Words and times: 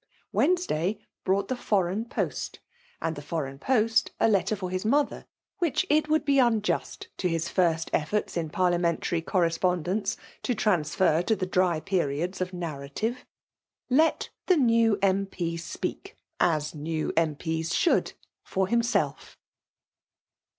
Wednesdiqr 0.33 0.97
hcought 1.27 1.47
the 1.47 1.55
foreign 1.55 2.05
po8l> 2.05 2.57
^ad 3.03 3.13
the 3.13 3.21
fineign 3.21 3.59
post 3.59 4.09
a 4.19 4.27
letter 4.27 4.55
184 4.55 4.55
FE31ALE 4.57 4.57
DOMINATIOX^ 4.57 4.57
for 4.59 4.69
his 4.71 4.83
mother; 4.85 5.25
t^ch 5.61 5.85
it 5.91 6.09
would 6.09 6.25
be 6.25 6.39
unjust 6.39 7.07
to 7.17 7.29
his 7.29 7.49
first 7.49 7.91
efforts 7.93 8.35
in 8.35 8.49
parliamentary 8.49 9.21
correspondenci, 9.21 10.17
to 10.41 10.55
transfer 10.55 11.21
to 11.21 11.35
the 11.35 11.45
dry 11.45 11.79
periods 11.79 12.41
of 12.41 12.51
narrative. 12.51 13.27
Let 13.91 14.29
the 14.47 14.57
new 14.57 14.97
M.P. 15.03 15.57
speaks— 15.57 16.13
as 16.39 16.73
new 16.73 17.13
M.P.s 17.15 17.71
should,— 17.75 18.13
for 18.43 18.67
himself. 18.67 19.37